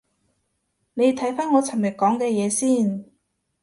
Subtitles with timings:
[0.95, 3.05] 你睇返我尋日講嘅嘢先